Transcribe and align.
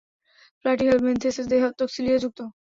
প্লাটিহেলমিনথেসের 0.61 1.45
দেহত্বক 1.51 1.89
সিলিয়াযুক্ত। 1.91 2.39